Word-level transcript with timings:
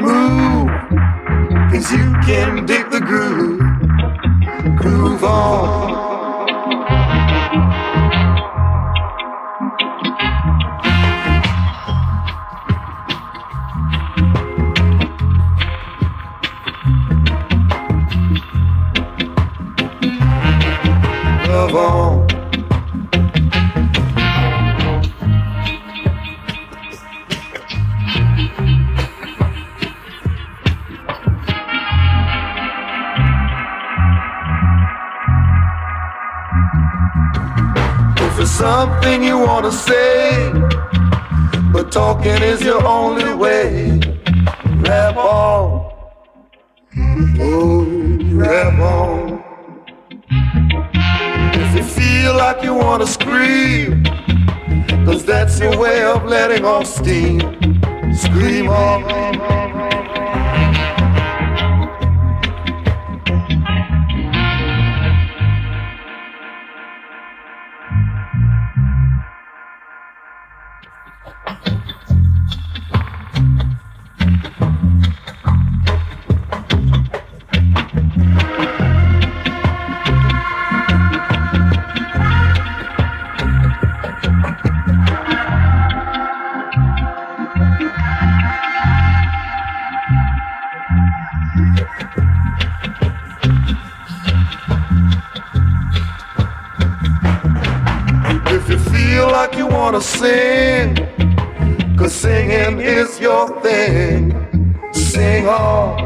groove. 0.00 0.68
Cause 1.70 1.92
you 1.92 2.12
can 2.22 2.66
dig 2.66 2.90
the 2.90 3.00
groove. 3.00 3.60
Groove 4.76 5.24
on. 5.24 5.90
Love 21.48 21.74
on. 21.74 22.29
If 38.16 38.38
it's 38.38 38.50
something 38.50 39.22
you 39.22 39.38
wanna 39.38 39.72
say, 39.72 40.52
but 41.72 41.90
talking 41.90 42.42
is 42.42 42.62
your 42.62 42.84
only 42.86 43.34
way, 43.34 44.00
rap 44.78 45.16
on. 45.16 45.90
Oh, 47.40 47.84
rap 48.32 48.78
on. 48.78 49.42
If 51.62 51.76
you 51.76 51.82
feel 51.82 52.36
like 52.36 52.62
you 52.62 52.74
wanna 52.74 53.06
scream, 53.06 54.04
cause 55.04 55.24
that's 55.24 55.58
your 55.60 55.76
way 55.78 56.02
of 56.04 56.24
letting 56.24 56.64
off 56.64 56.86
steam, 56.86 57.40
scream 58.14 58.68
on. 58.68 59.59
If 92.02 92.09
wanna 99.70 100.00
sing, 100.00 100.94
cause 101.96 102.14
singing 102.14 102.80
is 102.80 103.20
your 103.20 103.48
thing, 103.62 104.32
sing 104.92 105.46
on, 105.48 105.98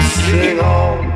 sing 0.00 0.60
on. 0.60 1.06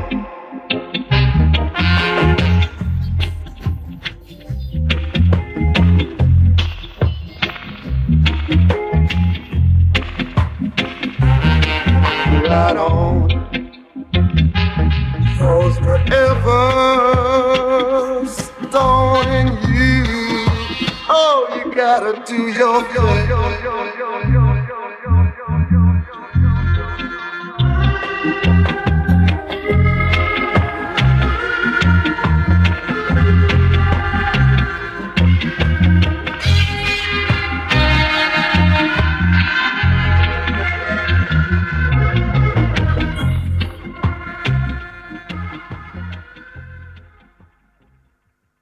Right 12.43 12.77
on. 12.77 13.40
Gotta 21.81 22.23
do 22.27 22.47
your 22.47 22.83
thing. 22.93 24.20